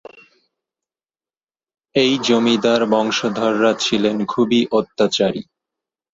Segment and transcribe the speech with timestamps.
[1.95, 5.41] এই জমিদার বংশধররা ছিলেন খুবই অত্যাচারী।